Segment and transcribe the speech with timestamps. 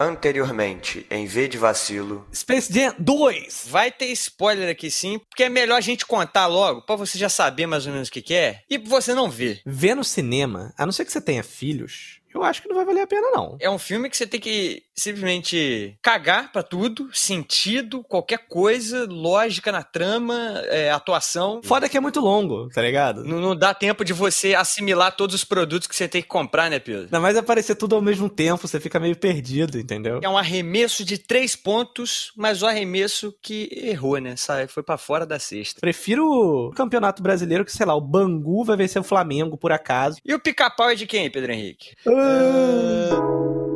[0.00, 2.26] Anteriormente, em V de vacilo.
[2.32, 3.66] Space Jam 2!
[3.68, 7.28] Vai ter spoiler aqui sim, porque é melhor a gente contar logo, pra você já
[7.28, 9.60] saber mais ou menos o que, que é, e você não ver.
[9.66, 12.84] Ver no cinema, a não ser que você tenha filhos, eu acho que não vai
[12.84, 13.56] valer a pena, não.
[13.60, 19.70] É um filme que você tem que simplesmente cagar pra tudo, sentido, qualquer coisa, lógica
[19.70, 20.34] na trama,
[20.66, 21.60] é, atuação.
[21.62, 23.24] Foda que é muito longo, tá ligado?
[23.24, 26.70] Não, não, dá tempo de você assimilar todos os produtos que você tem que comprar,
[26.70, 27.08] né, Pedro?
[27.10, 30.20] Não, mas aparecer tudo ao mesmo tempo, você fica meio perdido, entendeu?
[30.22, 34.34] É um arremesso de três pontos, mas o arremesso que errou, né?
[34.68, 35.80] Foi para fora da cesta.
[35.80, 40.18] Prefiro o campeonato brasileiro que, sei lá, o Bangu vai vencer o Flamengo, por acaso.
[40.24, 41.94] E o pica-pau é de quem, Pedro Henrique?
[42.18, 43.12] Woo!
[43.12, 43.67] Uh...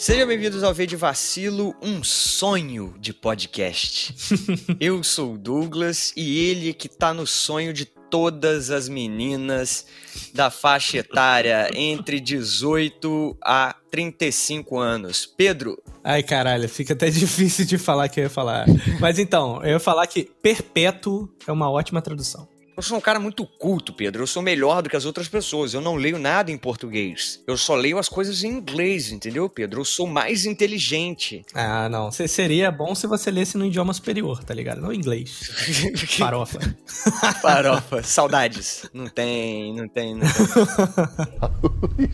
[0.00, 4.14] Sejam bem-vindos ao V de Vacilo, um sonho de podcast.
[4.80, 9.84] Eu sou o Douglas e ele que tá no sonho de todas as meninas
[10.32, 15.26] da faixa etária entre 18 a 35 anos.
[15.26, 15.76] Pedro.
[16.02, 18.64] Ai, caralho, fica até difícil de falar que eu ia falar.
[18.98, 22.48] Mas então, eu ia falar que perpétuo é uma ótima tradução.
[22.80, 24.22] Eu sou um cara muito culto, Pedro.
[24.22, 25.74] Eu sou melhor do que as outras pessoas.
[25.74, 27.38] Eu não leio nada em português.
[27.46, 29.82] Eu só leio as coisas em inglês, entendeu, Pedro?
[29.82, 31.44] Eu sou mais inteligente.
[31.52, 32.10] Ah, não.
[32.10, 34.80] Seria bom se você lesse no idioma superior, tá ligado?
[34.80, 35.50] Não em inglês.
[36.16, 36.58] Farofa.
[37.42, 38.02] Farofa.
[38.02, 38.88] Saudades.
[38.94, 42.08] Não tem, não tem, não tem.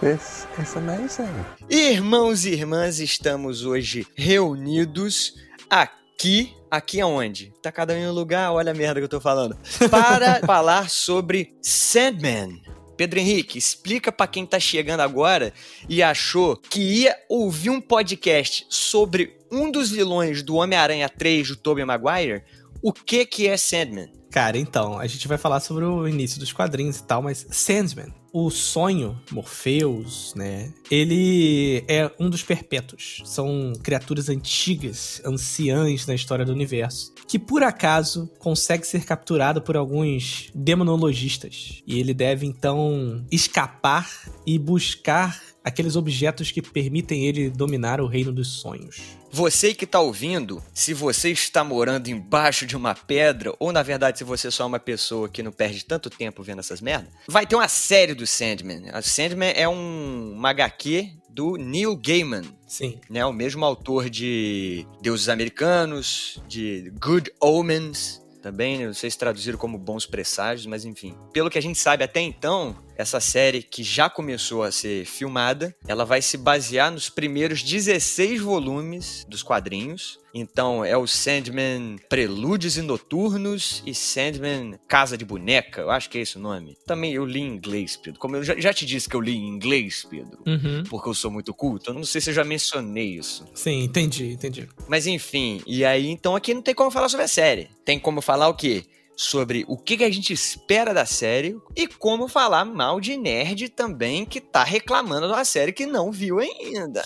[0.00, 1.28] This is amazing.
[1.68, 5.34] Irmãos e irmãs, estamos hoje reunidos
[5.68, 7.54] aqui Aqui aonde?
[7.62, 9.56] Tá cada um em um lugar, olha a merda que eu tô falando.
[9.90, 12.60] Para falar sobre Sandman.
[12.98, 15.54] Pedro Henrique, explica para quem tá chegando agora
[15.88, 21.56] e achou que ia ouvir um podcast sobre um dos vilões do Homem-Aranha 3 do
[21.56, 22.44] Tobey Maguire,
[22.82, 24.12] o que que é Sandman?
[24.36, 28.12] Cara, então, a gente vai falar sobre o início dos quadrinhos e tal, mas Sandman,
[28.30, 30.74] o sonho, Morpheus, né?
[30.90, 33.22] Ele é um dos perpétuos.
[33.24, 39.74] São criaturas antigas, anciãs na história do universo, que por acaso consegue ser capturado por
[39.74, 41.82] alguns demonologistas.
[41.86, 44.06] E ele deve então escapar
[44.46, 49.16] e buscar aqueles objetos que permitem ele dominar o reino dos sonhos.
[49.32, 54.16] Você que está ouvindo, se você está morando embaixo de uma pedra, ou na verdade
[54.16, 57.46] se você só é uma pessoa que não perde tanto tempo vendo essas merdas, vai
[57.46, 58.90] ter uma série do Sandman.
[58.92, 62.44] A Sandman é um, uma HQ do Neil Gaiman.
[62.66, 62.98] Sim.
[63.08, 69.58] Né, o mesmo autor de Deuses Americanos, de Good Omens, também, não sei se traduziram
[69.58, 71.16] como bons presságios, mas enfim.
[71.32, 75.74] Pelo que a gente sabe até então, essa série que já começou a ser filmada,
[75.86, 80.18] ela vai se basear nos primeiros 16 volumes dos quadrinhos.
[80.34, 86.18] Então é o Sandman Prelúdios e Noturnos e Sandman Casa de Boneca, eu acho que
[86.18, 86.76] é esse o nome.
[86.86, 88.20] Também eu li em inglês, Pedro.
[88.20, 90.84] Como eu já, já te disse que eu li em inglês, Pedro, uhum.
[90.90, 93.46] porque eu sou muito culto, eu não sei se eu já mencionei isso.
[93.54, 94.68] Sim, entendi, entendi.
[94.86, 97.70] Mas enfim, e aí então aqui não tem como falar sobre a série.
[97.82, 98.84] Tem como falar o quê?
[99.16, 104.26] Sobre o que, a gente espera da série e como falar mal de nerd também
[104.26, 107.02] que tá reclamando da série que não viu ainda.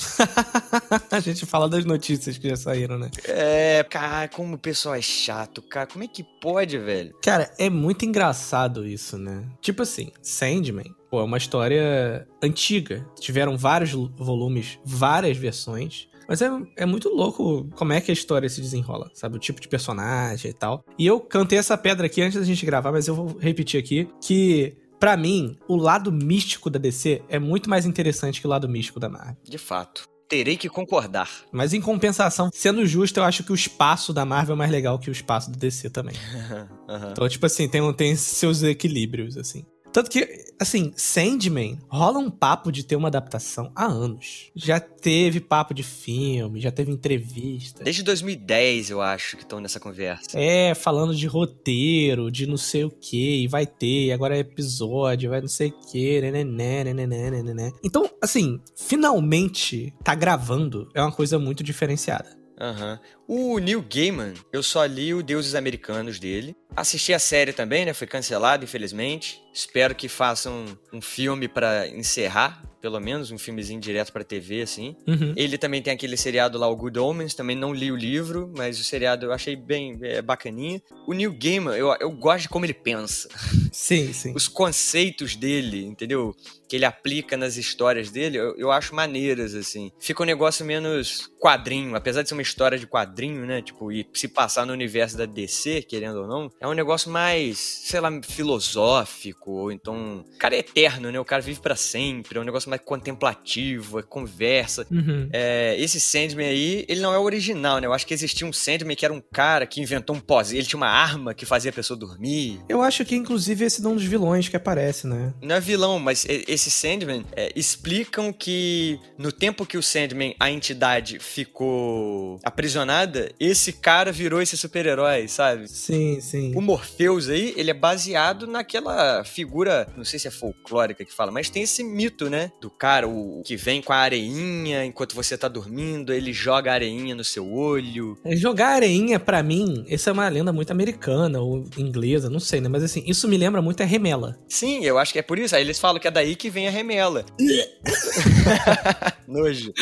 [1.11, 3.11] a gente fala das notícias que já saíram, né?
[3.25, 5.87] É, cara, como o pessoal é chato, cara.
[5.87, 7.15] Como é que pode, velho?
[7.23, 9.45] Cara, é muito engraçado isso, né?
[9.61, 13.07] Tipo assim, Sandman, pô, é uma história antiga.
[13.21, 16.09] Tiveram vários volumes, várias versões.
[16.31, 19.35] Mas é, é muito louco como é que a história se desenrola, sabe?
[19.35, 20.85] O tipo de personagem e tal.
[20.97, 24.09] E eu cantei essa pedra aqui antes da gente gravar, mas eu vou repetir aqui
[24.23, 28.69] que para mim, o lado místico da DC é muito mais interessante que o lado
[28.69, 29.37] místico da Marvel.
[29.43, 30.05] De fato.
[30.29, 31.29] Terei que concordar.
[31.51, 34.97] Mas em compensação, sendo justo, eu acho que o espaço da Marvel é mais legal
[34.97, 36.15] que o espaço do DC também.
[36.89, 37.11] uhum.
[37.11, 39.65] Então, tipo assim, tem, tem seus equilíbrios, assim.
[39.93, 44.51] Tanto que, assim, Sandman rola um papo de ter uma adaptação há anos.
[44.55, 47.83] Já teve papo de filme, já teve entrevista.
[47.83, 50.39] Desde 2010, eu acho, que estão nessa conversa.
[50.39, 55.31] É, falando de roteiro, de não sei o que, e vai ter, agora é episódio,
[55.31, 57.07] vai não sei o que, né, né, né,
[57.43, 62.40] né, Então, assim, finalmente tá gravando é uma coisa muito diferenciada.
[62.61, 62.99] Uhum.
[63.27, 66.55] O Neil Gaiman, eu só li o Deuses Americanos dele.
[66.77, 67.95] Assisti a série também, né?
[67.95, 69.43] Foi cancelado, infelizmente.
[69.53, 74.97] Espero que façam um, filme para encerrar pelo menos, um filmezinho direto pra TV, assim.
[75.07, 75.35] Uhum.
[75.37, 78.81] Ele também tem aquele seriado lá, o Good Omens, também não li o livro, mas
[78.81, 80.81] o seriado eu achei bem é, bacaninha.
[81.07, 83.29] O Neil Gaiman, eu, eu gosto de como ele pensa.
[83.73, 84.33] Sim, sim.
[84.35, 86.35] Os conceitos dele, entendeu?
[86.69, 89.93] Que ele aplica nas histórias dele, eu, eu acho maneiras, assim.
[90.01, 93.63] Fica um negócio menos quadrinho, apesar de ser uma história de quadrinho, né?
[93.63, 97.59] Tipo, e se passar no universo da DC, querendo ou não, é um negócio mais,
[97.59, 100.25] sei lá, filosófico, ou então.
[100.35, 101.21] O cara é eterno, né?
[101.21, 104.87] O cara vive para sempre, é um negócio mais contemplativo, é conversa.
[104.91, 105.29] Uhum.
[105.33, 107.87] É, esse Sandman aí, ele não é o original, né?
[107.87, 110.53] Eu acho que existia um Sandman que era um cara que inventou um pós.
[110.53, 112.61] Ele tinha uma arma que fazia a pessoa dormir.
[112.69, 115.35] Eu acho que, inclusive, esse é um dos vilões que aparece, né?
[115.43, 120.51] Não é vilão, mas esse Sandman é, explicam que no tempo que o Sandman, a
[120.51, 125.69] entidade, ficou aprisionada, esse cara virou esse super-herói, sabe?
[125.69, 126.55] Sim, sim.
[126.55, 131.31] O Morpheus aí, ele é baseado naquela figura, não sei se é folclórica que fala,
[131.31, 132.53] mas tem esse mito, né?
[132.61, 136.75] Do cara o, que vem com a areinha enquanto você tá dormindo, ele joga a
[136.75, 138.19] areinha no seu olho.
[138.33, 142.69] Jogar areinha, pra mim, essa é uma lenda muito americana ou inglesa, não sei, né?
[142.69, 144.39] Mas assim, isso me lembra muito a remela.
[144.49, 145.57] Sim, eu acho que é por isso.
[145.57, 147.25] Aí eles falam que é daí que vem a remela.
[149.27, 149.73] Nojo.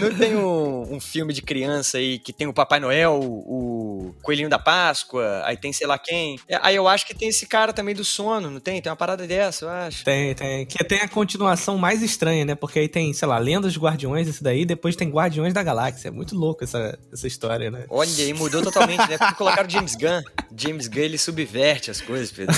[0.00, 4.48] Não tem um, um filme de criança aí que tem o Papai Noel, o Coelhinho
[4.48, 6.38] da Páscoa, aí tem sei lá quem.
[6.48, 8.80] É, Aí eu acho que tem esse cara também do sono, não tem?
[8.80, 10.04] Tem uma parada dessa, eu acho.
[10.04, 10.66] tem, tem.
[10.66, 11.35] Que tem a continuação
[11.78, 12.54] mais estranha, né?
[12.54, 16.08] Porque aí tem, sei lá, Lendas dos Guardiões, esse daí, depois tem Guardiões da Galáxia.
[16.08, 17.84] É muito louco essa, essa história, né?
[17.88, 19.18] Olha, aí mudou totalmente, né?
[19.18, 20.22] Porque colocaram James Gunn.
[20.56, 22.54] James Gunn, ele subverte as coisas, Pedro.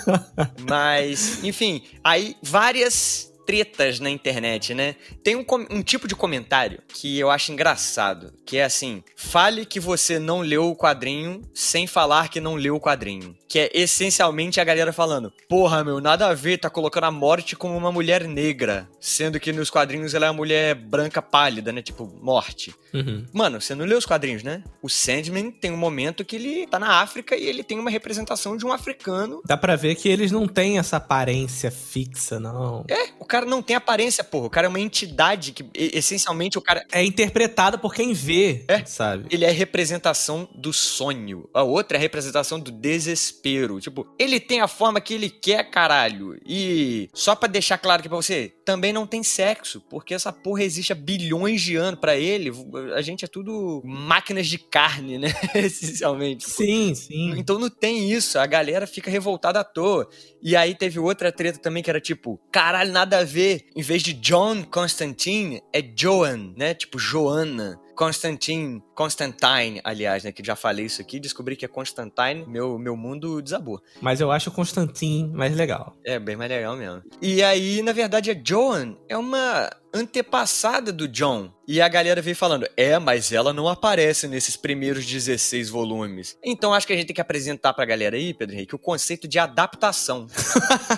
[0.68, 4.94] Mas, enfim, aí várias tretas na internet, né?
[5.24, 9.80] Tem um, um tipo de comentário que eu acho engraçado, que é assim: fale que
[9.80, 13.34] você não leu o quadrinho sem falar que não leu o quadrinho.
[13.48, 17.56] Que é essencialmente a galera falando: Porra, meu, nada a ver, tá colocando a morte
[17.56, 18.88] como uma mulher negra.
[19.00, 21.82] Sendo que nos quadrinhos ela é uma mulher branca pálida, né?
[21.82, 22.72] Tipo, morte.
[22.94, 23.26] Uhum.
[23.32, 24.62] Mano, você não leu os quadrinhos, né?
[24.80, 28.56] O Sandman tem um momento que ele tá na África e ele tem uma representação
[28.56, 29.42] de um africano.
[29.44, 32.84] Dá pra ver que eles não têm essa aparência fixa, não.
[32.88, 34.46] É, o cara não tem aparência, porra.
[34.46, 36.84] O cara é uma entidade que, essencialmente, o cara.
[36.92, 38.84] É interpretado por quem vê, É.
[38.84, 39.26] sabe?
[39.30, 41.48] Ele é representação do sonho.
[41.54, 43.80] A outra é representação do desespero.
[43.80, 46.38] Tipo, ele tem a forma que ele quer, caralho.
[46.46, 50.62] E só pra deixar claro aqui pra você, também não tem sexo, porque essa porra
[50.62, 52.50] existe há bilhões de anos pra ele.
[52.94, 55.28] A gente é tudo máquinas de carne, né?
[55.54, 56.48] Essencialmente.
[56.48, 57.34] Sim, sim.
[57.36, 60.08] Então não tem isso, a galera fica revoltada à toa.
[60.42, 63.66] E aí teve outra treta também que era tipo, caralho, nada a ver.
[63.76, 66.74] Em vez de John Constantine, é Joan, né?
[66.74, 67.80] Tipo, Joana.
[67.94, 70.30] Constantine, Constantine, aliás, né?
[70.30, 73.80] Que já falei isso aqui, descobri que é Constantine, meu, meu mundo desabou.
[73.98, 75.96] Mas eu acho o Constantin mais legal.
[76.04, 77.02] É, bem mais legal mesmo.
[77.22, 81.50] E aí, na verdade, a Joan é uma antepassada do John.
[81.66, 86.36] E a galera veio falando, é, mas ela não aparece nesses primeiros 16 volumes.
[86.44, 89.28] Então acho que a gente tem que apresentar pra galera aí, Pedro Henrique, o conceito
[89.28, 90.26] de adaptação.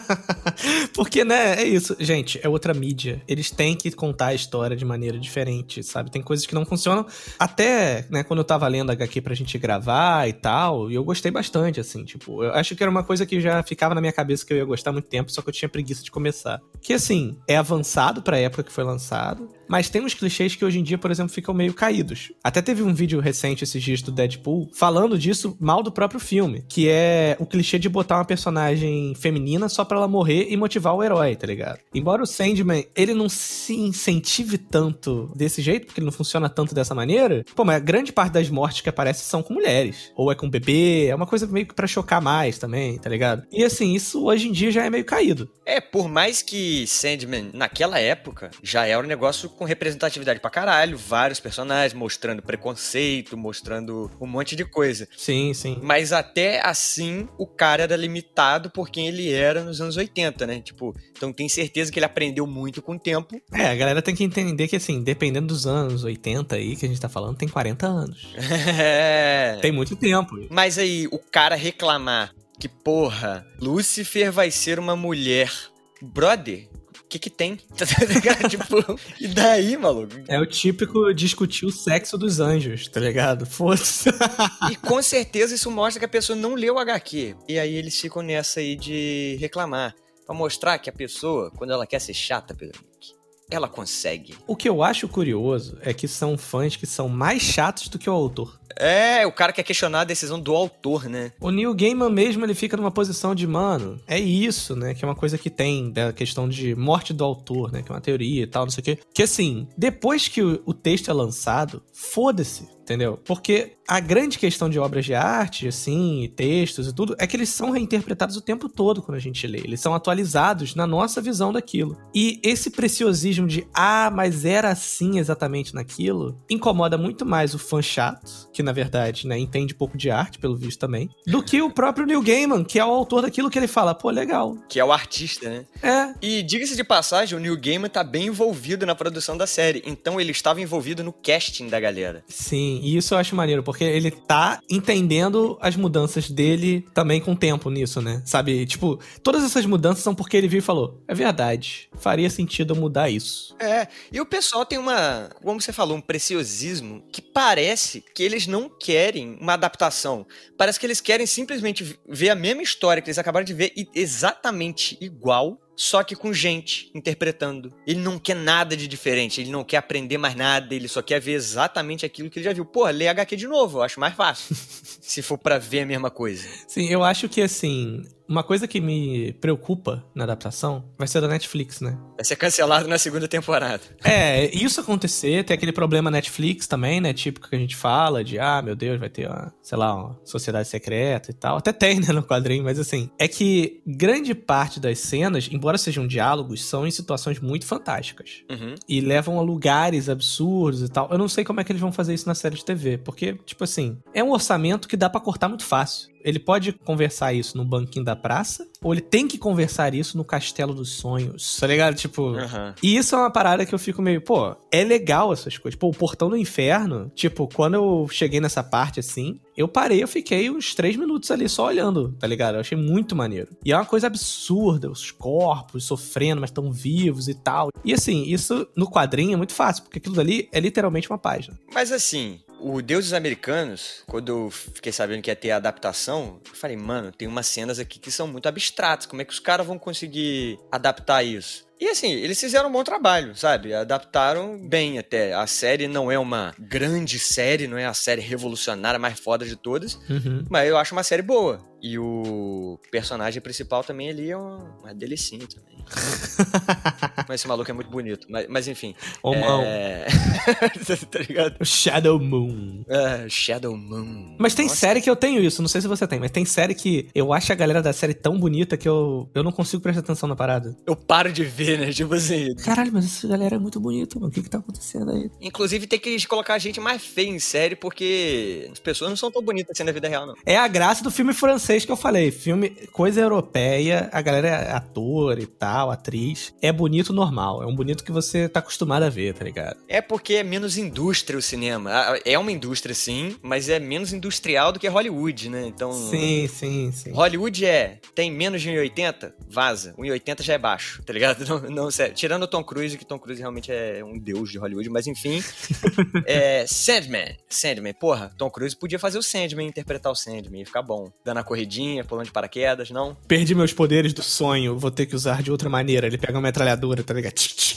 [0.95, 1.95] Porque, né, é isso.
[1.99, 3.23] Gente, é outra mídia.
[3.29, 6.11] Eles têm que contar a história de maneira diferente, sabe?
[6.11, 7.07] Tem coisas que não funcionam.
[7.39, 11.31] Até, né, quando eu tava lendo HQ pra gente gravar e tal, e eu gostei
[11.31, 14.45] bastante, assim, tipo, eu acho que era uma coisa que já ficava na minha cabeça
[14.45, 16.61] que eu ia gostar muito tempo, só que eu tinha preguiça de começar.
[16.81, 20.79] Que, assim, é avançado pra época que foi lançado, mas tem uns clichês que hoje
[20.79, 22.31] em dia, por exemplo, ficam meio caídos.
[22.45, 26.63] Até teve um vídeo recente esses dias do Deadpool falando disso mal do próprio filme,
[26.69, 30.95] que é o clichê de botar uma personagem feminina só pra ela morrer e motivar
[30.95, 31.79] o herói, tá ligado?
[31.95, 36.75] Embora o Sandman, ele não se incentive tanto desse jeito, porque ele não funciona tanto
[36.75, 40.13] dessa maneira, pô, mas a grande parte das mortes que aparecem são com mulheres.
[40.15, 43.47] Ou é com bebê, é uma coisa meio que pra chocar mais também, tá ligado?
[43.51, 45.49] E assim, isso hoje em dia já é meio caído.
[45.65, 50.99] É, por mais que Sandman, naquela época, já era um negócio com representatividade pra caralho,
[50.99, 55.07] vários personagens mostrando preconceito, mostrando um monte de coisa.
[55.17, 55.79] Sim, sim.
[55.81, 60.61] Mas até assim, o cara era limitado por quem ele era nos anos 80, né?
[60.61, 63.41] Tipo, então tem certeza que ele aprendeu muito com o tempo.
[63.53, 66.89] É, a galera tem que entender que, assim, dependendo dos anos 80 aí que a
[66.89, 68.33] gente tá falando, tem 40 anos.
[68.85, 69.59] É.
[69.61, 70.35] Tem muito tempo.
[70.51, 75.53] Mas aí, o cara reclamar que, porra, Lúcifer vai ser uma mulher.
[76.01, 76.69] Brother,
[77.13, 77.59] que que tem?
[77.77, 78.49] Tá ligado?
[78.49, 80.15] tipo, e daí, maluco?
[80.29, 83.45] É o típico discutir o sexo dos anjos, tá ligado?
[83.45, 84.11] Foda-se.
[84.71, 87.37] E com certeza isso mostra que a pessoa não leu o HQ.
[87.49, 89.95] E aí eles ficam nessa aí de reclamar.
[90.25, 93.13] Pra mostrar que a pessoa, quando ela quer ser chata, Pedro Henrique,
[93.51, 94.37] ela consegue.
[94.47, 98.09] O que eu acho curioso é que são fãs que são mais chatos do que
[98.09, 98.59] o autor.
[98.77, 101.33] É, o cara quer questionar a decisão do autor, né?
[101.41, 104.95] O Neil Gaiman mesmo, ele fica numa posição de, mano, é isso, né?
[104.95, 107.83] Que é uma coisa que tem da questão de morte do autor, né?
[107.83, 108.99] Que é uma teoria e tal, não sei o quê.
[109.15, 113.19] Que assim, depois que o, o texto é lançado, foda-se entendeu?
[113.25, 117.49] Porque a grande questão de obras de arte, assim, textos e tudo, é que eles
[117.49, 119.59] são reinterpretados o tempo todo quando a gente lê.
[119.59, 121.97] Eles são atualizados na nossa visão daquilo.
[122.15, 127.81] E esse preciosismo de, ah, mas era assim exatamente naquilo, incomoda muito mais o fã
[127.81, 131.71] chato, que na verdade, né, entende pouco de arte, pelo visto também, do que o
[131.71, 134.57] próprio Neil Gaiman, que é o autor daquilo que ele fala, pô, legal.
[134.69, 135.65] Que é o artista, né?
[135.83, 136.15] É.
[136.21, 139.83] E diga-se de passagem, o Neil Gaiman tá bem envolvido na produção da série.
[139.87, 142.25] Então ele estava envolvido no casting da galera.
[142.29, 147.33] Sim, e isso eu acho maneiro, porque ele tá entendendo as mudanças dele também com
[147.33, 148.23] o tempo nisso, né?
[148.25, 148.67] Sabe?
[148.67, 152.81] Tipo, todas essas mudanças são porque ele viu e falou: é verdade, faria sentido eu
[152.81, 153.55] mudar isso.
[153.59, 158.47] É, e o pessoal tem uma, como você falou, um preciosismo que parece que eles
[158.53, 160.27] não querem uma adaptação.
[160.57, 163.89] Parece que eles querem simplesmente ver a mesma história que eles acabaram de ver e
[163.95, 167.73] exatamente igual só que com gente interpretando.
[167.87, 171.21] Ele não quer nada de diferente, ele não quer aprender mais nada, ele só quer
[171.21, 172.65] ver exatamente aquilo que ele já viu.
[172.65, 174.55] Pô, lê HQ de novo, eu acho mais fácil.
[175.01, 176.47] se for para ver a mesma coisa.
[176.69, 181.29] Sim, eu acho que assim, uma coisa que me preocupa na adaptação vai ser da
[181.29, 181.99] Netflix, né?
[182.17, 183.83] Vai ser cancelado na segunda temporada.
[184.03, 187.13] É, isso acontecer, tem aquele problema Netflix também, né?
[187.13, 190.21] Típico que a gente fala de, ah, meu Deus, vai ter uma, sei lá, uma
[190.25, 191.59] sociedade secreta e tal.
[191.59, 196.07] Até tem, né, no quadrinho, mas assim, é que grande parte das cenas, embora sejam
[196.07, 198.45] diálogos, são em situações muito fantásticas.
[198.51, 198.75] Uhum.
[198.89, 201.11] E levam a lugares absurdos e tal.
[201.11, 203.35] Eu não sei como é que eles vão fazer isso na série de TV, porque,
[203.45, 206.12] tipo assim, é um orçamento que dá para cortar muito fácil.
[206.25, 210.25] Ele pode conversar isso no banquinho da praça, ou ele tem que conversar isso no
[210.25, 211.95] castelo dos sonhos, tá ligado?
[211.95, 212.31] Tipo.
[212.33, 212.75] Uhum.
[212.83, 215.79] E isso é uma parada que eu fico meio, pô, é legal essas coisas.
[215.79, 220.09] Pô, o portão do inferno, tipo, quando eu cheguei nessa parte assim, eu parei, eu
[220.09, 222.55] fiquei uns três minutos ali só olhando, tá ligado?
[222.55, 223.49] Eu achei muito maneiro.
[223.65, 227.71] E é uma coisa absurda, os corpos sofrendo, mas tão vivos e tal.
[227.85, 231.59] E assim, isso no quadrinho é muito fácil, porque aquilo dali é literalmente uma página.
[231.73, 236.55] Mas assim, o Deuses Americanos, quando eu fiquei sabendo que ia ter a adaptação, eu
[236.55, 239.07] falei, mano, tem umas cenas aqui que são muito abstratas.
[239.07, 241.67] Como é que os caras vão conseguir adaptar isso?
[241.81, 243.75] E assim, eles fizeram um bom trabalho, sabe?
[243.75, 245.35] Adaptaram bem até.
[245.35, 249.57] A série não é uma grande série, não é a série revolucionária mais foda de
[249.57, 250.47] todas, Uhum.
[250.49, 251.61] mas eu acho uma série boa.
[251.83, 255.85] E o personagem principal também ali é uma, uma delicinha também.
[257.29, 258.29] mas esse maluco é muito bonito.
[258.31, 258.95] Mas, mas enfim.
[259.21, 259.63] Homão.
[259.63, 260.07] É...
[261.11, 261.57] tá ligado?
[261.61, 262.85] O Shadow Moon.
[262.89, 264.37] É, Shadow Moon.
[264.39, 264.77] Mas tem Nossa.
[264.77, 267.33] série que eu tenho isso, não sei se você tem, mas tem série que eu
[267.33, 270.37] acho a galera da série tão bonita que eu, eu não consigo prestar atenção na
[270.37, 270.77] parada.
[270.87, 271.93] Eu paro de ver, né?
[271.93, 272.55] Tipo assim.
[272.65, 274.29] Caralho, mas essa galera é muito bonita, mano.
[274.29, 275.29] O que que tá acontecendo aí?
[275.41, 279.33] Inclusive tem que colocar a gente mais feia em série, porque as pessoas não são
[279.33, 280.35] tão bonitas assim na vida real, não.
[280.47, 282.31] É a graça do filme francês que eu falei.
[282.31, 286.55] Filme, coisa europeia, a galera é ator e tal, atriz.
[286.61, 287.63] É bonito normal.
[287.63, 289.77] É um bonito que você tá acostumado a ver, tá ligado?
[289.89, 291.91] É porque é menos indústria o cinema.
[291.93, 295.67] Ah, É uma indústria, sim, mas é menos industrial do que Hollywood, né?
[295.67, 295.93] Então.
[295.93, 297.13] Sim, sim, sim.
[297.13, 299.95] Hollywood é, tem menos de 1,80, vaza.
[299.99, 301.43] 1,80 já é baixo, tá ligado?
[301.53, 302.15] Não, não, sério.
[302.15, 305.43] Tirando o Tom Cruise, que Tom Cruise realmente é um deus de Hollywood, mas enfim.
[306.27, 307.37] é, Sandman.
[307.49, 311.11] Sandman, porra, Tom Cruise podia fazer o Sandman, interpretar o Sandman, ia ficar bom.
[311.25, 313.17] Dando a corridinha, pulando de paraquedas, não?
[313.27, 316.07] Perdi meus poderes do sonho, vou ter que usar de outra maneira.
[316.07, 317.35] Ele pega uma metralhadora, tá ligado?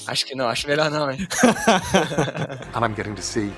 [0.08, 1.20] Acho que não, acho melhor não, hein?
[2.74, 3.51] and I'm getting to see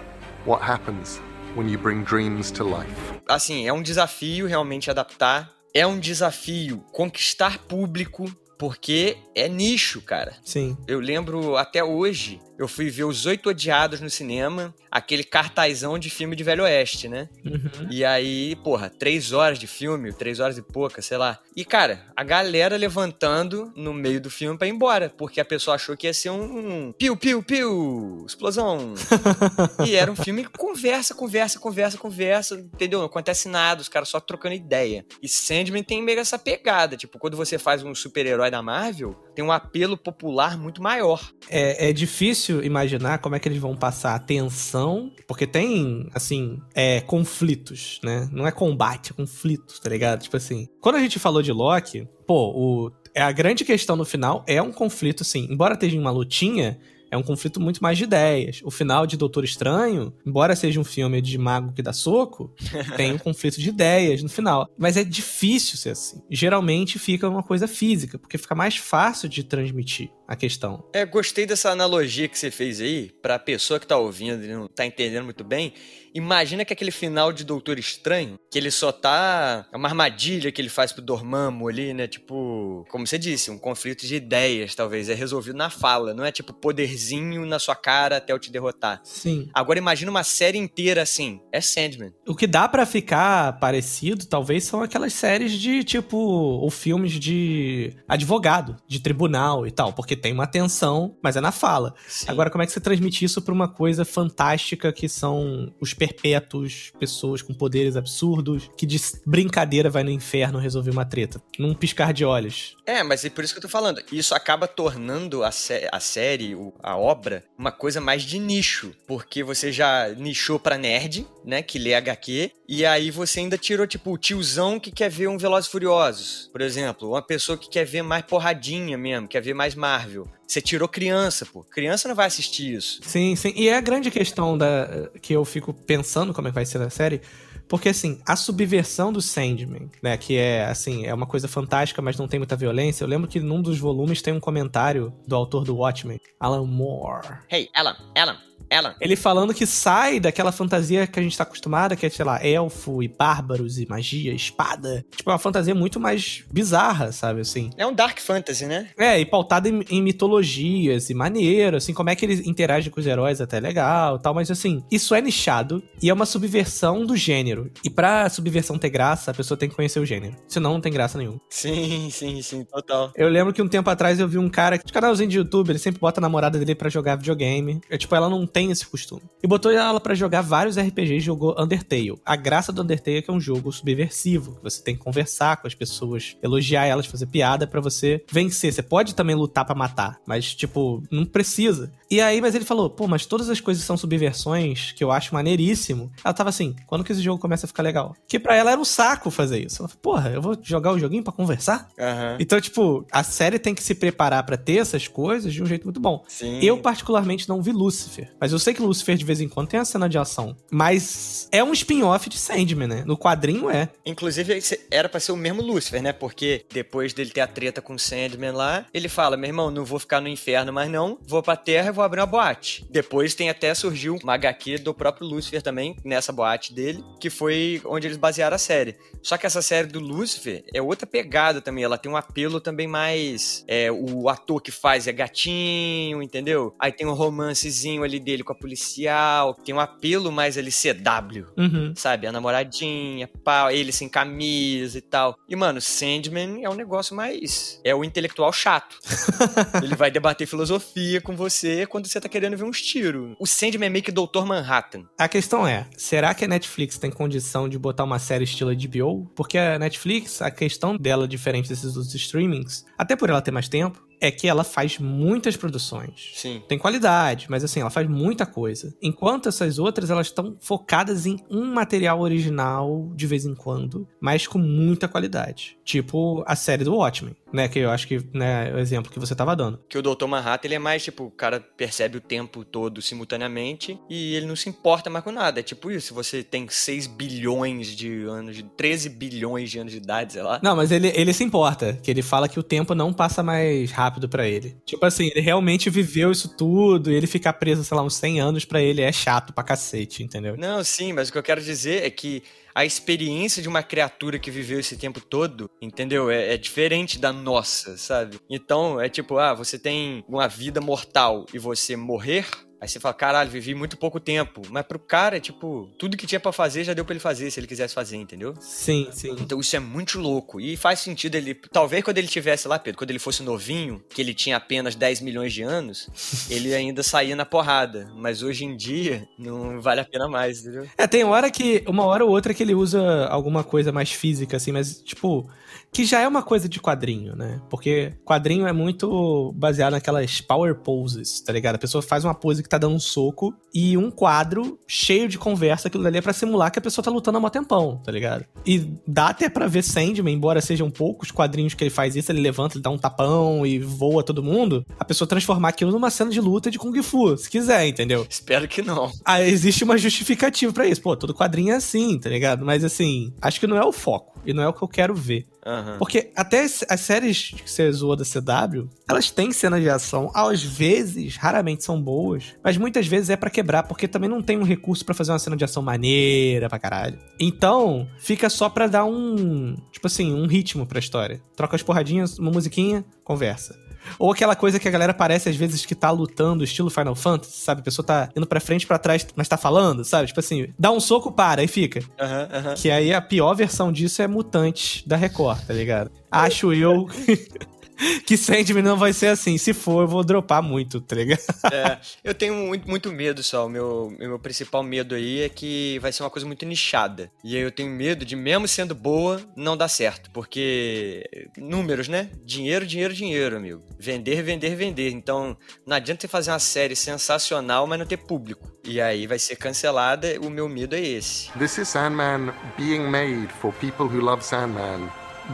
[0.45, 1.19] what happens
[1.55, 2.91] when you bring dreams to life.
[3.27, 5.51] assim, é um desafio realmente adaptar.
[5.73, 8.25] É um desafio conquistar público,
[8.57, 10.33] porque é nicho, cara.
[10.43, 10.75] Sim.
[10.87, 16.09] Eu lembro até hoje, eu fui ver Os Oito Odiados no cinema, aquele cartazão de
[16.09, 17.29] filme de Velho Oeste, né?
[17.45, 17.87] Uhum.
[17.91, 21.39] E aí, porra, três horas de filme, três horas e pouca, sei lá.
[21.55, 25.75] E, cara, a galera levantando no meio do filme pra ir embora, porque a pessoa
[25.75, 28.93] achou que ia ser um, um piu, piu, piu, explosão.
[29.85, 32.99] e era um filme que conversa, conversa, conversa, conversa, entendeu?
[32.99, 35.05] Não acontece nada, os caras só trocando ideia.
[35.21, 39.45] E Sandman tem meio essa pegada, tipo, quando você faz um super-herói da Marvel, tem
[39.45, 41.31] um apelo popular muito maior.
[41.47, 46.59] É, é difícil imaginar como é que eles vão passar a tensão, porque tem, assim,
[46.73, 48.27] é, conflitos, né?
[48.31, 50.23] Não é combate, é conflitos, tá ligado?
[50.23, 54.05] Tipo assim, quando a gente falou de Loki, pô, o, é a grande questão no
[54.05, 56.79] final é um conflito, assim, embora esteja uma lutinha,
[57.11, 58.61] é um conflito muito mais de ideias.
[58.63, 62.53] O final de Doutor Estranho, embora seja um filme de mago que dá soco,
[62.95, 64.69] tem um conflito de ideias no final.
[64.77, 66.21] Mas é difícil ser assim.
[66.29, 70.09] Geralmente fica uma coisa física, porque fica mais fácil de transmitir.
[70.27, 70.83] A questão.
[70.93, 74.67] É, gostei dessa analogia que você fez aí, pra pessoa que tá ouvindo e não
[74.67, 75.73] tá entendendo muito bem.
[76.17, 79.67] Imagina que aquele final de Doutor Estranho, que ele só tá.
[79.71, 82.07] É uma armadilha que ele faz pro Dormammu ali, né?
[82.07, 85.09] Tipo, como você disse, um conflito de ideias, talvez.
[85.09, 88.99] É resolvido na fala, não é tipo poderzinho na sua cara até eu te derrotar.
[89.03, 89.47] Sim.
[89.53, 91.39] Agora imagina uma série inteira assim.
[91.51, 92.11] É Sandman.
[92.27, 96.17] O que dá pra ficar parecido, talvez, são aquelas séries de tipo.
[96.17, 101.51] ou filmes de advogado, de tribunal e tal, porque tem uma tensão, mas é na
[101.51, 101.93] fala.
[102.07, 102.25] Sim.
[102.29, 106.91] Agora, como é que você transmite isso pra uma coisa fantástica que são os perpétuos,
[106.99, 111.41] pessoas com poderes absurdos, que de brincadeira vai no inferno resolver uma treta?
[111.57, 112.75] Num piscar de olhos.
[112.85, 114.01] É, mas é por isso que eu tô falando.
[114.11, 118.93] Isso acaba tornando a, sé a série, a obra, uma coisa mais de nicho.
[119.05, 121.61] Porque você já nichou pra nerd, né?
[121.61, 122.51] Que lê HQ.
[122.67, 126.49] E aí você ainda tirou, tipo, o tiozão que quer ver um Velozes e Furiosos.
[126.51, 130.27] Por exemplo, uma pessoa que quer ver mais porradinha mesmo, quer ver mais Marvel.
[130.45, 131.63] Você tirou criança, pô.
[131.63, 132.99] Criança não vai assistir isso.
[133.03, 133.53] Sim, sim.
[133.55, 136.81] E é a grande questão da que eu fico pensando como é que vai ser
[136.81, 137.21] a série.
[137.69, 140.17] Porque, assim, a subversão do Sandman, né?
[140.17, 143.03] Que é, assim, é uma coisa fantástica, mas não tem muita violência.
[143.03, 147.39] Eu lembro que num dos volumes tem um comentário do autor do Watchmen, Alan Moore.
[147.51, 148.37] Hey, Alan, Alan,
[148.69, 148.95] Alan.
[148.99, 152.43] Ele falando que sai daquela fantasia que a gente tá acostumado, que é, sei lá,
[152.45, 155.05] elfo e bárbaros e magia, espada.
[155.15, 157.69] Tipo, é uma fantasia muito mais bizarra, sabe, assim.
[157.77, 158.89] É um Dark Fantasy, né?
[158.97, 162.99] É, e pautada em, em mitologias e maneiro, assim, como é que ele interage com
[162.99, 167.05] os heróis até legal e tal, mas assim, isso é nichado e é uma subversão
[167.05, 167.71] do gênero.
[167.83, 170.35] E pra subversão ter graça, a pessoa tem que conhecer o gênero.
[170.47, 171.39] Senão não tem graça nenhuma.
[171.49, 173.11] Sim, sim, sim, total.
[173.15, 175.79] Eu lembro que um tempo atrás eu vi um cara, de canalzinho de YouTube, ele
[175.79, 177.81] sempre bota a namorada dele pra jogar videogame.
[177.89, 179.21] É, tipo, ela não tem esse costume.
[179.43, 182.15] E botou ela pra jogar vários RPGs e jogou Undertale.
[182.25, 185.57] A graça do Undertale é que é um jogo subversivo, que você tem que conversar
[185.57, 188.73] com as pessoas, elogiar elas, fazer piada pra você vencer.
[188.73, 191.93] Você pode também lutar pra matar, mas tipo, não precisa.
[192.09, 195.35] E aí, mas ele falou, pô, mas todas as coisas são subversões que eu acho
[195.35, 196.11] maneiríssimo.
[196.23, 198.15] Ela tava assim, quando que esse jogo começa a ficar legal?
[198.27, 199.81] Que pra ela era um saco fazer isso.
[199.81, 201.89] Ela falou, porra, eu vou jogar o joguinho pra conversar?
[201.99, 202.37] Aham.
[202.39, 205.83] Então, tipo, a série tem que se preparar pra ter essas coisas de um jeito
[205.83, 206.23] muito bom.
[206.27, 206.59] Sim.
[206.61, 208.33] Eu, particularmente, não vi Lucifer.
[208.39, 210.55] Mas eu sei que Lucifer, de vez em quando, tem a cena de ação.
[210.71, 213.03] Mas é um spin-off de Sandman, né?
[213.05, 213.89] No quadrinho é.
[214.05, 214.61] Inclusive,
[214.91, 216.13] era pra ser o mesmo Lucifer, né?
[216.13, 219.85] Porque depois dele ter a treta com o Sandman lá, ele fala: meu irmão, não
[219.85, 222.85] vou ficar no inferno mais não, vou pra terra e vou abrir uma boate.
[222.89, 227.81] Depois tem até surgiu uma HQ do próprio Lucifer também, nessa boate dele, que foi
[227.85, 228.95] onde eles basearam a série.
[229.21, 232.87] Só que essa série do Lucifer é outra pegada também, ela tem um apelo também
[232.87, 233.63] mais.
[233.67, 236.73] É, o ator que faz é gatinho, entendeu?
[236.79, 241.45] Aí tem um romancezinho ali dele com a policial, tem um apelo mais ali CW,
[241.57, 241.93] Uhum.
[241.95, 242.27] sabe?
[242.27, 245.37] A namoradinha, pau, ele sem camisa e tal.
[245.47, 247.79] E, mano, Sandman é um negócio mais.
[247.83, 248.97] É o intelectual chato.
[249.83, 253.35] ele vai debater filosofia com você quando você tá querendo ver uns tiros.
[253.39, 255.03] O Sandman é meio que Doutor Manhattan.
[255.17, 259.29] A questão é, será que a Netflix tem condição de botar uma série estilo HBO?
[259.35, 263.67] Porque a Netflix, a questão dela, diferente desses outros streamings, até por ela ter mais
[263.67, 266.31] tempo, é que ela faz muitas produções.
[266.35, 266.61] Sim.
[266.67, 268.93] Tem qualidade, mas assim, ela faz muita coisa.
[269.01, 274.47] Enquanto essas outras, elas estão focadas em um material original de vez em quando, mas
[274.47, 275.77] com muita qualidade.
[275.83, 277.67] Tipo a série do Watchmen, né?
[277.67, 279.79] Que eu acho que, né, é o exemplo que você tava dando.
[279.87, 283.99] Que o Doutor Manhattan, ele é mais, tipo, o cara percebe o tempo todo simultaneamente
[284.09, 285.59] e ele não se importa mais com nada.
[285.59, 289.91] É tipo isso, se você tem 6 bilhões de anos, de 13 bilhões de anos
[289.91, 290.59] de idade, sei lá.
[290.63, 293.91] Não, mas ele, ele se importa, que ele fala que o tempo não passa mais
[293.91, 294.77] rápido pra ele.
[294.85, 298.39] Tipo assim, ele realmente viveu isso tudo e ele ficar preso, sei lá, uns 100
[298.39, 300.55] anos pra ele é chato pra cacete, entendeu?
[300.57, 302.43] Não, sim, mas o que eu quero dizer é que
[302.77, 306.29] a experiência de uma criatura que viveu esse tempo todo, entendeu?
[306.29, 308.39] É, é diferente da nossa, sabe?
[308.47, 312.45] Então, é tipo, ah, você tem uma vida mortal e você morrer.
[312.79, 314.61] Aí você fala, caralho, vivi muito pouco tempo.
[314.69, 317.59] Mas pro cara, tipo, tudo que tinha pra fazer já deu pra ele fazer, se
[317.59, 318.53] ele quisesse fazer, entendeu?
[318.59, 319.35] Sim, sim.
[319.39, 320.61] Então isso é muito louco.
[320.61, 321.55] E faz sentido ele.
[321.55, 325.21] Talvez quando ele tivesse lá, Pedro, quando ele fosse novinho, que ele tinha apenas 10
[325.21, 326.07] milhões de anos,
[326.49, 328.11] ele ainda saía na porrada.
[328.15, 330.87] Mas hoje em dia, não vale a pena mais, entendeu?
[330.97, 334.57] É, tem hora que, uma hora ou outra que ele usa alguma coisa mais física,
[334.57, 335.49] assim, mas, tipo,
[335.91, 337.59] que já é uma coisa de quadrinho, né?
[337.69, 341.75] Porque quadrinho é muito baseado naquelas power poses, tá ligado?
[341.75, 345.37] A pessoa faz uma pose que tá dando um soco e um quadro cheio de
[345.37, 348.11] conversa, aquilo dali é pra simular que a pessoa tá lutando há mó tempão, tá
[348.11, 348.45] ligado?
[348.65, 352.41] E dá até pra ver Sandman, embora sejam poucos quadrinhos que ele faz isso, ele
[352.41, 356.29] levanta, ele dá um tapão e voa todo mundo, a pessoa transformar aquilo numa cena
[356.29, 358.25] de luta de Kung Fu, se quiser, entendeu?
[358.29, 359.11] Espero que não.
[359.23, 361.01] Ah, existe uma justificativa pra isso.
[361.01, 362.65] Pô, todo quadrinho é assim, tá ligado?
[362.65, 364.37] Mas assim, acho que não é o foco.
[364.45, 365.45] E não é o que eu quero ver.
[365.67, 365.97] Aham.
[365.99, 370.31] Porque até as, séries que você zoou da CW, elas têm cenas de ação.
[370.33, 372.55] Às vezes, raramente são boas.
[372.63, 375.39] Mas muitas vezes é pra quebrar, porque também não tem um recurso pra fazer uma
[375.39, 377.19] cena de ação maneira pra caralho.
[377.37, 379.75] Então, fica só pra dar um.
[379.91, 381.41] Tipo assim, um ritmo pra história.
[381.55, 383.77] Troca as porradinhas, uma musiquinha, conversa.
[384.19, 387.57] Ou aquela coisa que a galera parece às vezes que tá lutando, estilo Final Fantasy,
[387.57, 387.81] sabe?
[387.81, 390.27] A pessoa tá indo pra frente, pra trás, mas tá falando, sabe?
[390.27, 392.01] Tipo assim, dá um soco, para, e fica.
[392.19, 392.75] Aham, aham.
[392.75, 396.11] Que aí a pior versão disso é Mutante da Record, tá ligado?
[396.31, 397.07] Acho eu
[398.25, 399.57] que Sandman não vai ser assim.
[399.57, 401.41] Se for, eu vou dropar muito, tá ligado?
[401.71, 403.65] É, eu tenho muito, muito medo só.
[403.65, 407.31] O meu, o meu principal medo aí é que vai ser uma coisa muito nichada.
[407.43, 410.29] E aí eu tenho medo de, mesmo sendo boa, não dar certo.
[410.31, 412.29] Porque números, né?
[412.43, 413.83] Dinheiro, dinheiro, dinheiro, amigo.
[413.99, 415.11] Vender, vender, vender.
[415.11, 418.71] Então, não adianta você fazer uma série sensacional, mas não ter público.
[418.83, 420.39] E aí vai ser cancelada.
[420.41, 421.51] O meu medo é esse.
[421.53, 425.09] This is Sandman being made for people who love Sandman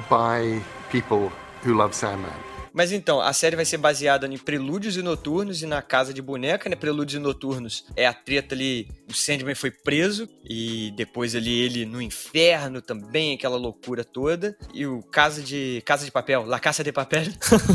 [0.09, 1.31] by people
[1.63, 2.52] who loves Sandman.
[2.73, 6.21] Mas então, a série vai ser baseada em Prelúdios e Noturnos e na Casa de
[6.21, 6.75] Boneca, né?
[6.75, 11.85] Prelúdios e Noturnos é a treta ali, o Sandman foi preso e depois ali ele
[11.85, 14.57] no inferno também, aquela loucura toda.
[14.73, 17.25] E o Casa de Casa de Papel, La Casa de Papel,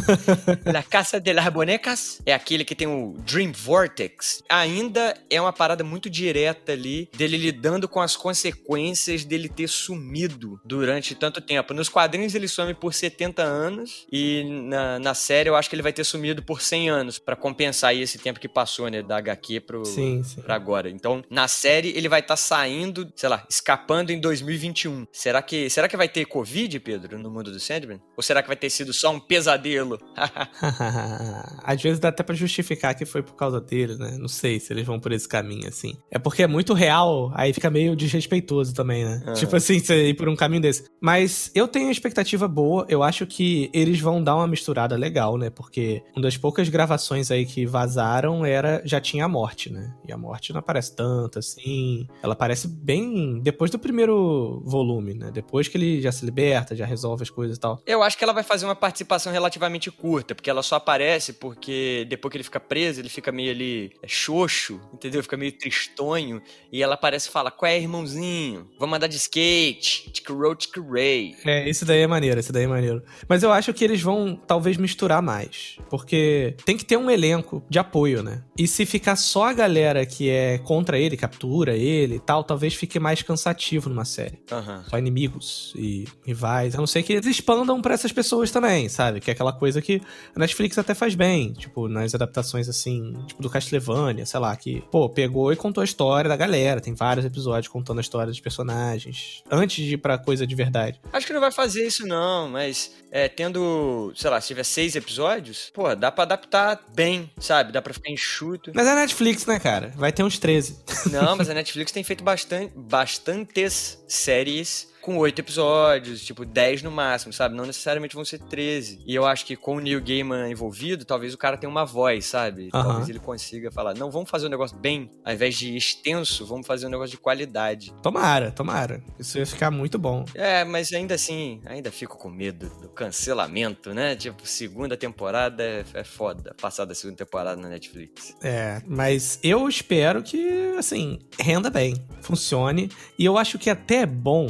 [0.67, 4.43] La Casa de las Bonecas, é aquele que tem o Dream Vortex.
[4.49, 10.61] Ainda é uma parada muito direta ali dele lidando com as consequências dele ter sumido
[10.65, 11.73] durante tanto tempo.
[11.73, 15.83] Nos quadrinhos ele some por 70 anos e na, na série eu acho que ele
[15.83, 19.19] vai ter sumido por 100 anos pra compensar aí esse tempo que passou, né, da
[19.19, 20.41] HQ pro Sim, sim.
[20.43, 20.89] pra agora.
[20.89, 25.07] Então, na série ele vai estar saindo, sei lá, escapando em 2021.
[25.13, 28.01] Será que será que vai ter Covid, Pedro, no mundo do Sandman?
[28.17, 29.99] Ou será que vai ter sido só um pesadelo?
[31.65, 34.17] Às vezes dá até pra justificar que foi por causa dele, né?
[34.19, 35.97] Não sei se eles vão por esse caminho, assim.
[36.11, 39.23] É porque é muito real, aí fica meio desrespeitoso também, né?
[39.25, 39.35] Aham.
[39.35, 40.85] Tipo assim, você ir por um caminho desse.
[41.01, 44.47] Mas eu tenho uma expectativa boa, eu acho que eles vão dar uma
[44.79, 45.51] misturada legal, né?
[45.51, 48.81] Porque uma das poucas gravações aí que vazaram era.
[48.85, 49.93] Já tinha a morte, né?
[50.07, 52.07] E a morte não aparece tanto, assim.
[52.23, 55.31] Ela aparece bem depois do primeiro volume, né?
[55.33, 57.83] Depois que ele já se liberta, já resolve as coisas e tal.
[57.87, 62.07] Eu acho que ela vai fazer uma participação relativamente curta, porque ela só aparece porque
[62.09, 65.23] depois que ele fica preso, ele fica meio ali é, xoxo, entendeu?
[65.23, 66.41] Fica meio tristonho.
[66.71, 68.69] E ela aparece e fala: Qual é, irmãozinho?
[68.79, 70.11] Vamos andar de skate.
[70.13, 71.35] Tic-row, tic-ray.
[71.45, 73.03] É, esse daí é maneiro, esse daí é maneiro.
[73.29, 75.79] Mas eu acho que eles vão talvez misturar mais.
[75.89, 78.43] Porque tem que ter um elenco de apoio, né?
[78.57, 82.75] E se ficar só a galera que é contra ele, captura ele e tal, talvez
[82.75, 84.39] fique mais cansativo numa série.
[84.51, 84.85] Aham.
[84.89, 86.75] Só inimigos e rivais.
[86.75, 89.21] A não ser que eles expandam pra essas pessoas também, sabe?
[89.21, 90.01] Que é aquela coisa que
[90.35, 91.53] a Netflix até faz bem.
[91.53, 95.85] Tipo, nas adaptações assim, tipo do Castlevania, sei lá, que, pô, pegou e contou a
[95.85, 96.81] história da galera.
[96.81, 99.43] Tem vários episódios contando a história dos personagens.
[99.51, 101.01] Antes de ir pra coisa de verdade.
[101.13, 105.71] Acho que não vai fazer isso, não, mas é, tendo, sei lá, se seis episódios,
[105.73, 107.73] pô, dá pra adaptar bem, sabe?
[107.73, 108.73] Dá pra ficar enxuto.
[108.75, 109.93] Mas é Netflix, né, cara?
[109.97, 110.79] Vai ter uns 13.
[111.11, 116.91] Não, mas a Netflix tem feito bastante, bastantes séries com oito episódios, tipo 10 no
[116.91, 117.55] máximo, sabe?
[117.55, 119.03] Não necessariamente vão ser 13.
[119.07, 122.27] E eu acho que com o Neil Gaiman envolvido, talvez o cara tenha uma voz,
[122.27, 122.69] sabe?
[122.71, 126.67] Talvez ele consiga falar, não, vamos fazer um negócio bem, ao invés de extenso, vamos
[126.67, 127.91] fazer um negócio de qualidade.
[128.03, 129.03] Tomara, tomara.
[129.19, 130.27] Isso ia ficar muito bom.
[130.35, 134.15] É, mas ainda assim, ainda fico com medo do cancelamento, né?
[134.15, 138.37] Tipo, segunda temporada é, é foda, passar da segunda temporada na Netflix.
[138.43, 142.91] É, mas eu espero que, assim, renda bem, funcione.
[143.19, 144.49] E eu acho que até é bom,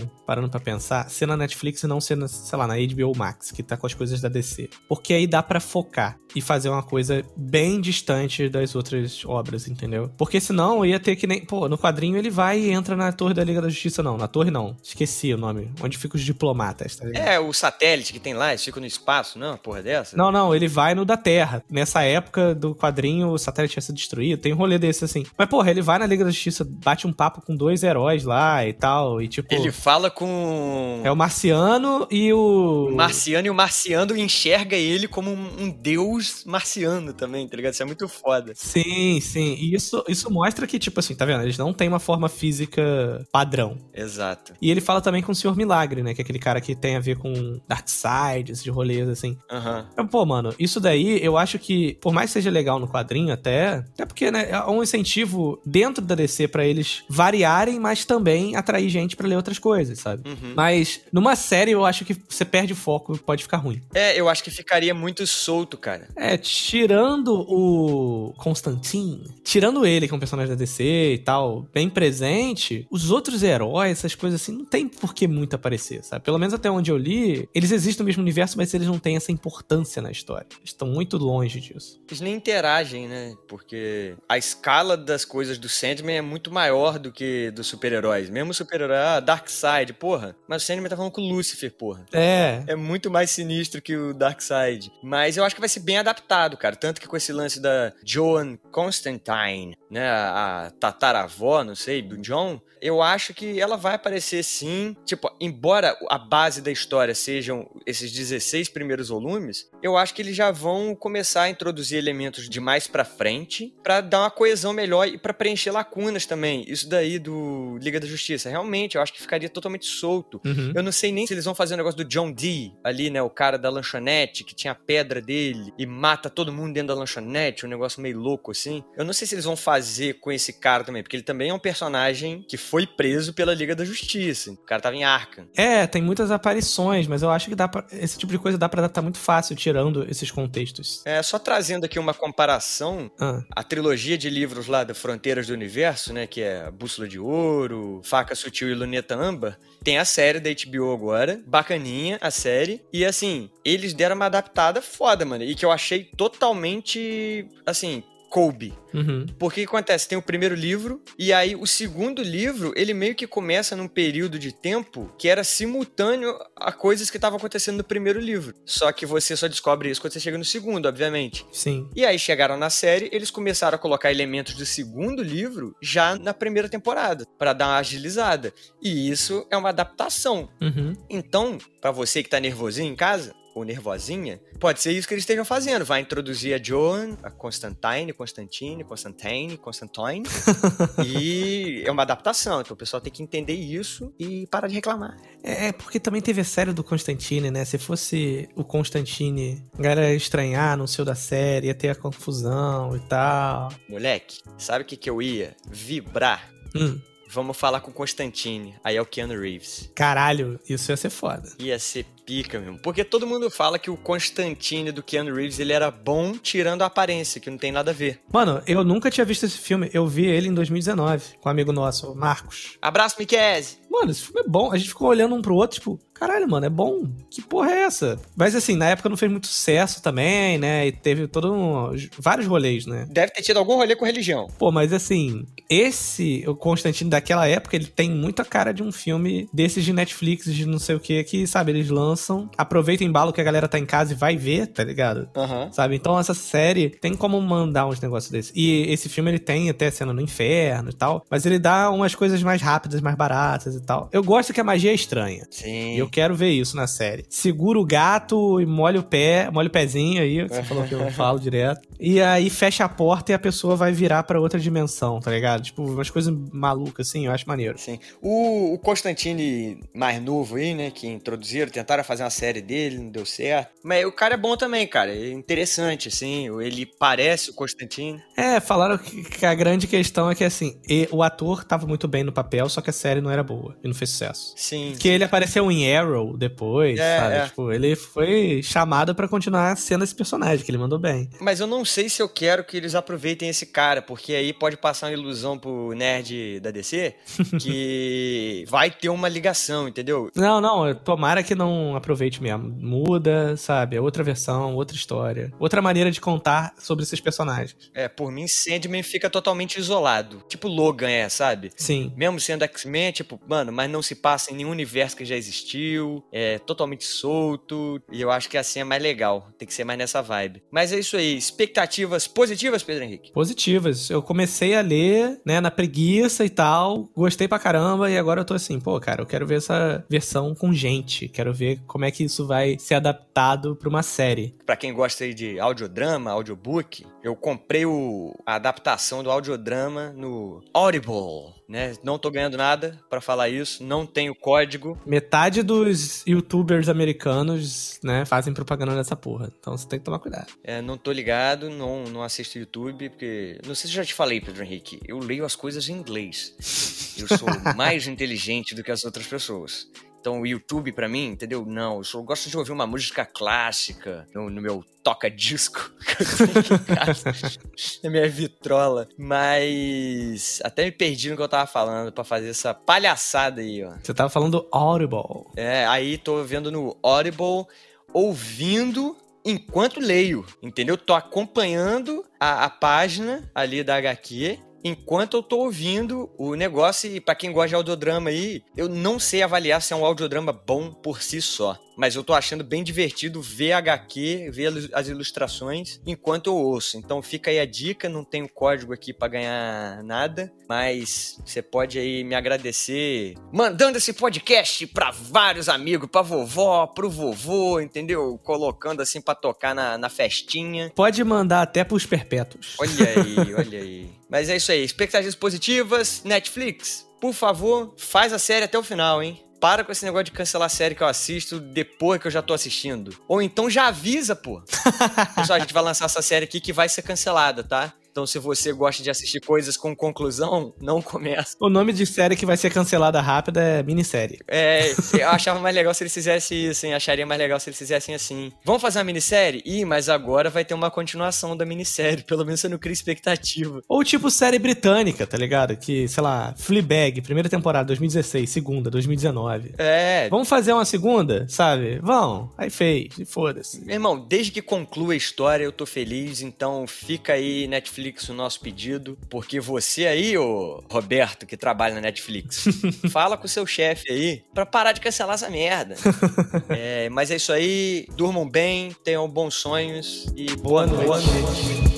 [0.48, 3.52] parando pra pensar, ser na Netflix e não ser, na, sei lá, na HBO Max,
[3.52, 4.70] que tá com as coisas da DC.
[4.88, 10.10] Porque aí dá pra focar e fazer uma coisa bem distante das outras obras, entendeu?
[10.16, 11.44] Porque senão ia ter que nem.
[11.44, 14.16] Pô, no quadrinho ele vai e entra na Torre da Liga da Justiça, não.
[14.16, 14.76] Na Torre não.
[14.82, 15.70] Esqueci o nome.
[15.82, 17.26] Onde ficam os diplomatas, tá ligado?
[17.26, 19.48] É, o satélite que tem lá, eles ficam no espaço, não?
[19.50, 20.16] Uma porra dessa?
[20.16, 21.62] Não, não, ele vai no da Terra.
[21.70, 24.40] Nessa época do quadrinho, o satélite tinha sido destruído.
[24.40, 25.24] Tem um rolê desse assim.
[25.36, 28.66] Mas, porra, ele vai na Liga da Justiça, bate um papo com dois heróis lá
[28.66, 29.22] e tal.
[29.22, 29.52] E tipo.
[29.52, 31.00] Ele fala com um.
[31.04, 32.88] É o Marciano e o.
[32.90, 37.74] o Marciano e o Marciano enxerga ele como um, um deus marciano também, tá ligado?
[37.74, 38.52] Isso é muito foda.
[38.54, 39.54] Sim, sim.
[39.58, 41.42] E isso, isso mostra que, tipo assim, tá vendo?
[41.42, 43.78] Eles não têm uma forma física padrão.
[43.94, 44.52] Exato.
[44.60, 46.14] E ele fala também com o Senhor Milagre, né?
[46.14, 49.36] Que é aquele cara que tem a ver com Darkseid, esses rolês, assim.
[49.50, 49.88] Aham.
[49.92, 53.32] Então, Pô, mano, isso daí eu acho que, por mais que seja legal no quadrinho
[53.32, 58.56] até, até porque, né, é um incentivo dentro da DC pra eles variarem, mas também
[58.56, 60.17] atrair gente pra ler outras coisas, sabe?
[60.24, 60.54] Uhum.
[60.54, 63.80] Mas numa série eu acho que você perde o foco e pode ficar ruim.
[63.94, 66.08] É, eu acho que ficaria muito solto, cara.
[66.16, 71.88] É, tirando o Constantine, tirando ele, que é um personagem da DC e tal, bem
[71.88, 76.24] presente, os outros heróis, essas coisas assim, não tem por que muito aparecer, sabe?
[76.24, 79.16] Pelo menos até onde eu li, eles existem no mesmo universo, mas eles não têm
[79.16, 80.46] essa importância na história.
[80.58, 82.00] Eles estão muito longe disso.
[82.08, 83.34] Eles nem interagem, né?
[83.48, 88.30] Porque a escala das coisas do Sandman é muito maior do que dos super-heróis.
[88.30, 90.34] Mesmo super-herói, ah, Darkseid, porra.
[90.48, 92.06] Mas o Sandman tá falando com o Lucifer, porra.
[92.12, 94.90] É, É muito mais sinistro que o Darkseid.
[95.02, 96.74] Mas eu acho que vai ser bem adaptado, cara.
[96.74, 100.08] Tanto que com esse lance da Joan Constantine, né?
[100.08, 102.58] A tataravó, não sei, do John.
[102.80, 104.96] Eu acho que ela vai aparecer sim.
[105.04, 110.36] Tipo, embora a base da história sejam esses 16 primeiros volumes, eu acho que eles
[110.36, 115.08] já vão começar a introduzir elementos de mais pra frente pra dar uma coesão melhor
[115.08, 116.64] e pra preencher lacunas também.
[116.68, 118.48] Isso daí do Liga da Justiça.
[118.48, 120.40] Realmente, eu acho que ficaria totalmente solto.
[120.44, 120.72] uhum.
[120.74, 123.20] Eu não sei nem se eles vão fazer o negócio do John Dee, ali, né?
[123.22, 126.94] O cara da lanchonete, que tinha a pedra dele e mata todo mundo dentro da
[126.94, 128.82] lanchonete, um negócio meio louco assim.
[128.96, 131.54] Eu não sei se eles vão fazer com esse cara também, porque ele também é
[131.54, 134.52] um personagem que foi preso pela Liga da Justiça.
[134.52, 135.46] O cara tava em Arkham.
[135.56, 138.68] É, tem muitas aparições, mas eu acho que dá pra, esse tipo de coisa dá
[138.68, 141.02] pra adaptar muito fácil, tirando esses contextos.
[141.04, 145.52] É, só trazendo aqui uma comparação, Ah, a trilogia de livros lá da Fronteiras do
[145.52, 150.38] Universo, né, que é Bússola de Ouro, Faca Sutil e Luneta Âmbar, tem a série
[150.38, 155.54] da HBO agora, bacaninha a série, e assim, eles deram uma adaptada foda, mano, e
[155.54, 158.74] que eu achei totalmente, assim, coube.
[158.92, 159.26] uhum.
[159.38, 160.08] Porque o que acontece?
[160.08, 164.38] Tem o primeiro livro, e aí o segundo livro, ele meio que começa num período
[164.38, 168.54] de tempo que era simultâneo a coisas que estavam acontecendo no primeiro livro.
[168.64, 171.46] Só que você só descobre isso quando você chega no segundo, obviamente.
[171.52, 171.88] Sim.
[171.94, 176.34] E aí chegaram na série, eles começaram a colocar elementos do segundo livro já na
[176.34, 178.52] primeira temporada, pra dar uma agilizada.
[178.82, 180.48] E isso é uma adaptação.
[180.60, 180.94] Uhum.
[181.08, 185.22] Então, pra você que tá nervosinho em casa, ou nervosinha, pode ser isso que eles
[185.22, 185.84] estejam fazendo.
[185.84, 190.22] Vai introduzir a Joan, a Constantine, Constantine, Constantine, Constantine.
[191.04, 192.60] e é uma adaptação.
[192.60, 195.16] Então o pessoal tem que entender isso e parar de reclamar.
[195.42, 197.64] É, porque também teve a série do Constantine, né?
[197.64, 201.94] Se fosse o Constantine, a galera ia estranhar no seu da série, ia ter a
[201.94, 203.72] confusão e tal.
[203.88, 205.56] Moleque, sabe o que, que eu ia?
[205.70, 206.50] Vibrar.
[206.74, 208.74] Hum, Vamos falar com o Constantine.
[208.82, 209.90] Aí é o Keanu Reeves.
[209.94, 211.52] caralho, isso ia ser foda.
[211.58, 212.78] Ia ser pica mesmo.
[212.78, 216.86] Porque todo mundo fala que o Constantine do Keanu Reeves ele era bom tirando a
[216.86, 218.20] aparência, que não tem nada a ver.
[218.30, 219.88] Mano, eu nunca tinha visto esse filme.
[219.94, 222.76] Eu vi ele em 2019 com um amigo nosso, o Marcos.
[222.82, 223.78] Abraço, Miquese!
[223.90, 224.70] Mano, esse filme é bom.
[224.72, 227.08] A gente ficou olhando um pro outro, tipo, caralho, mano, é bom.
[227.30, 228.18] Que porra é essa?
[228.36, 230.86] Mas assim, na época não fez muito sucesso também, né?
[230.86, 233.06] E teve todo um, vários rolês, né?
[233.10, 234.46] Deve ter tido algum rolê com religião.
[234.58, 239.48] Pô, mas assim, esse, o Constantino daquela época, ele tem muita cara de um filme
[239.52, 243.32] desses de Netflix, de não sei o que, que, sabe, eles lançam, aproveita o embalo
[243.32, 245.28] que a galera tá em casa e vai ver, tá ligado?
[245.36, 245.70] Aham.
[245.72, 245.96] Sabe?
[245.96, 248.52] Então essa série tem como mandar uns negócios desses.
[248.54, 252.14] E esse filme ele tem até cena no inferno e tal, mas ele dá umas
[252.14, 254.08] coisas mais rápidas, mais baratas e tal.
[254.12, 255.46] Eu gosto que a magia é estranha.
[255.50, 255.94] Sim.
[255.94, 257.24] E eu quero ver isso na série.
[257.28, 261.10] Segura o gato e molha o pé, molha o pezinho aí, você falou que eu
[261.12, 261.88] falo direto.
[261.98, 265.62] E aí fecha a porta e a pessoa vai virar pra outra dimensão, tá ligado?
[265.62, 267.78] Tipo, umas coisas malucas assim, eu acho maneiro.
[267.78, 267.98] Sim.
[268.20, 273.10] O, o Constantine mais novo aí, né, que introduziram, tentaram fazer uma série dele, não
[273.10, 273.70] deu certo.
[273.82, 275.14] Mas o cara é bom também, cara.
[275.14, 276.48] É interessante, assim.
[276.60, 278.22] Ele parece o Constantine.
[278.36, 282.22] É, falaram que, que a grande questão é que assim, o ator tava muito bem
[282.24, 284.54] no papel, só que a série não era boa e não fez sucesso.
[284.56, 284.94] Sim.
[284.98, 287.34] Que ele apareceu em Arrow depois, É, sabe?
[287.34, 287.44] é.
[287.46, 291.28] Tipo, ele foi chamado pra continuar sendo esse personagem, que ele mandou bem.
[291.40, 294.76] Mas eu não sei se eu quero que eles aproveitem esse cara, porque aí pode
[294.76, 297.14] passar uma ilusão pro nerd da DC
[297.60, 300.30] que vai ter uma ligação, entendeu?
[300.34, 302.68] Não, não, tomara que não aproveite mesmo.
[302.80, 303.96] Muda, sabe?
[303.96, 305.52] É outra versão, outra história.
[305.58, 307.76] Outra maneira de contar sobre esses personagens.
[307.94, 310.42] É, por mim, Sandman fica totalmente isolado.
[310.48, 311.70] Tipo Logan é, sabe?
[311.76, 312.12] Sim.
[312.16, 316.24] Mesmo sendo X-Men, tipo, mano, mas não se passa em nenhum universo que já existiu.
[316.32, 318.00] É totalmente solto.
[318.10, 319.48] E eu acho que assim é mais legal.
[319.58, 320.62] Tem que ser mais nessa vibe.
[320.70, 321.36] Mas é isso aí.
[321.36, 323.32] Expectativas positivas, Pedro Henrique?
[323.32, 324.10] Positivas.
[324.10, 327.08] Eu comecei a ler, né, na preguiça e tal.
[327.16, 328.10] Gostei pra caramba.
[328.10, 331.28] E agora eu tô assim, pô, cara, eu quero ver essa versão com gente.
[331.28, 334.54] Quero ver como é que isso vai ser adaptado pra uma série.
[334.64, 340.62] Pra quem gosta aí de audiodrama, audiobook, eu comprei o, a adaptação do audiodrama no
[340.72, 341.94] Audible, né?
[342.02, 344.98] Não tô ganhando nada pra falar isso, não tenho código.
[345.04, 349.52] Metade dos youtubers americanos, né, fazem propaganda dessa porra.
[349.58, 350.52] Então você tem que tomar cuidado.
[350.64, 353.58] É, não tô ligado, não, não assisto YouTube, porque.
[353.66, 355.00] Não sei se eu já te falei, Pedro Henrique.
[355.06, 357.16] Eu leio as coisas em inglês.
[357.18, 359.88] Eu sou mais inteligente do que as outras pessoas.
[360.28, 361.64] Então, o YouTube pra mim, entendeu?
[361.64, 365.90] Não, eu só gosto de ouvir uma música clássica no, no meu toca-disco
[368.04, 369.08] na minha vitrola.
[369.16, 373.94] Mas até me perdi no que eu tava falando pra fazer essa palhaçada aí, ó.
[374.02, 375.46] Você tava falando Audible.
[375.56, 377.64] É, aí tô vendo no Audible,
[378.12, 380.98] ouvindo enquanto leio, entendeu?
[380.98, 387.10] Tô acompanhando a, a página ali da HQ enquanto eu tô ouvindo o negócio.
[387.10, 390.52] E pra quem gosta de audiodrama aí, eu não sei avaliar se é um audiodrama
[390.52, 391.78] bom por si só.
[391.98, 396.96] Mas eu tô achando bem divertido ver HQ, ver as ilustrações enquanto eu ouço.
[396.96, 401.98] Então fica aí a dica, não tenho código aqui para ganhar nada, mas você pode
[401.98, 408.38] aí me agradecer mandando esse podcast para vários amigos, pra vovó, pro vovô, entendeu?
[408.44, 410.92] Colocando assim para tocar na, na festinha.
[410.94, 412.76] Pode mandar até pros perpétuos.
[412.78, 414.10] Olha aí, olha aí.
[414.30, 419.20] Mas é isso aí, expectativas positivas, Netflix, por favor, faz a série até o final,
[419.20, 419.42] hein?
[419.60, 422.40] Para com esse negócio de cancelar a série que eu assisto depois que eu já
[422.40, 423.16] tô assistindo.
[423.26, 424.62] Ou então já avisa, pô.
[425.34, 427.92] Pessoal, a gente vai lançar essa série aqui que vai ser cancelada, tá?
[428.18, 431.54] Então, se você gosta de assistir coisas com conclusão, não começa.
[431.60, 434.40] O nome de série que vai ser cancelada rápida é minissérie.
[434.48, 436.94] É, eu achava mais legal se eles fizessem isso, hein?
[436.94, 438.50] Acharia mais legal se eles fizessem assim.
[438.64, 439.62] Vamos fazer uma minissérie?
[439.64, 442.24] Ih, mas agora vai ter uma continuação da minissérie.
[442.24, 443.82] Pelo menos você não cria expectativa.
[443.88, 445.76] Ou tipo série britânica, tá ligado?
[445.76, 449.74] Que, sei lá, Fleabag, primeira temporada, 2016, segunda, 2019.
[449.78, 450.28] É.
[450.28, 452.00] Vamos fazer uma segunda, sabe?
[452.00, 452.50] Vão.
[452.58, 453.80] Aí fez, e foda-se.
[453.84, 458.28] Meu irmão, desde que conclua a história eu tô feliz, então fica aí, Netflix Netflix
[458.28, 462.64] o nosso pedido, porque você aí, ô Roberto, que trabalha na Netflix,
[463.10, 465.96] fala com o seu chefe aí pra parar de cancelar essa merda.
[466.68, 471.06] é, mas é isso aí, durmam bem, tenham bons sonhos e boa, boa noite.
[471.06, 471.97] Boa noite.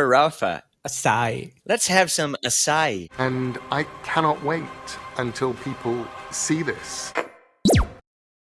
[0.00, 0.62] Farafa.
[0.86, 1.52] Acai.
[1.66, 3.08] Let's have some acai.
[3.18, 4.64] And I cannot wait
[5.18, 7.12] until people see this.